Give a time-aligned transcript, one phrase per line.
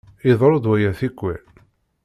[0.29, 1.43] Iḍerru-d waya tikkwal.